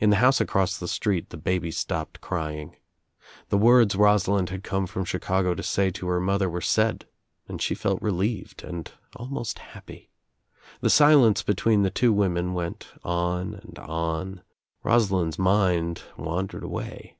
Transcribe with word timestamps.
In 0.00 0.10
the 0.10 0.16
house 0.16 0.40
across 0.40 0.76
the 0.76 0.88
street 0.88 1.30
the 1.30 1.36
baby 1.36 1.70
stopped 1.70 2.20
crying. 2.20 2.74
The 3.50 3.56
words 3.56 3.94
Rosalind 3.94 4.50
had 4.50 4.64
come 4.64 4.84
from 4.88 5.04
Chicago 5.04 5.54
to 5.54 5.62
say 5.62 5.90
to 5.92 6.08
her 6.08 6.18
mother 6.20 6.50
were 6.50 6.60
said 6.60 7.06
and 7.46 7.62
she 7.62 7.76
felt 7.76 8.02
relieved 8.02 8.64
and 8.64 8.90
al 9.16 9.26
most 9.26 9.60
happy. 9.60 10.10
The 10.80 10.90
silence 10.90 11.44
between 11.44 11.82
the 11.82 11.90
two 11.90 12.12
women 12.12 12.52
went 12.52 12.88
on 13.04 13.54
and 13.54 13.78
on. 13.78 14.42
Rosalind's 14.82 15.38
mind 15.38 16.02
wandered 16.16 16.64
away. 16.64 17.16